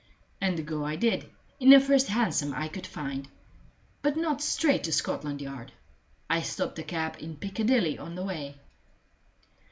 [0.41, 1.29] And go I did,
[1.59, 3.27] in the first hansom I could find
[4.01, 5.73] but not straight to Scotland Yard.
[6.27, 8.55] I stopped the cab in Picadilly on the way.